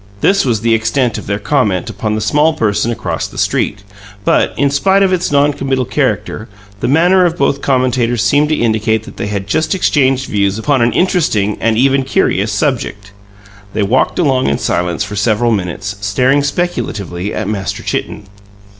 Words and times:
This 0.21 0.45
was 0.45 0.61
the 0.61 0.73
extent 0.73 1.19
of 1.19 1.27
their 1.27 1.37
comment 1.37 1.87
upon 1.87 2.15
the 2.15 2.21
small 2.21 2.53
person 2.53 2.89
across 2.91 3.27
the 3.27 3.37
street; 3.37 3.83
but, 4.25 4.51
in 4.57 4.71
spite 4.71 5.03
of 5.03 5.13
its 5.13 5.31
non 5.31 5.53
committal 5.53 5.85
character, 5.85 6.49
the 6.79 6.87
manner 6.87 7.23
of 7.23 7.37
both 7.37 7.61
commentators 7.61 8.23
seemed 8.23 8.49
to 8.49 8.55
indicate 8.55 9.03
that 9.03 9.17
they 9.17 9.27
had 9.27 9.45
just 9.45 9.75
exchanged 9.75 10.25
views 10.27 10.57
upon 10.57 10.81
an 10.81 10.91
interesting 10.93 11.55
and 11.61 11.77
even 11.77 12.01
curious 12.01 12.51
subject. 12.51 13.11
They 13.73 13.83
walked 13.83 14.17
along 14.17 14.47
in 14.47 14.57
silence 14.57 15.03
for 15.03 15.15
several 15.15 15.51
minutes, 15.51 15.95
staring 16.01 16.41
speculatively 16.41 17.31
at 17.31 17.47
Master 17.47 17.83
Chitten. 17.83 18.23